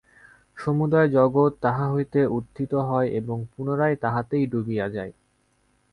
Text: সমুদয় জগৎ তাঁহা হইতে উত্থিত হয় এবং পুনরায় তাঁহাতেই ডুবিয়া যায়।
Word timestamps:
সমুদয় 0.57 1.09
জগৎ 1.09 1.51
তাঁহা 1.61 1.85
হইতে 1.91 2.19
উত্থিত 2.37 2.71
হয় 2.89 3.07
এবং 3.11 3.37
পুনরায় 3.53 3.95
তাঁহাতেই 3.95 4.45
ডুবিয়া 4.45 4.87
যায়। 4.89 5.13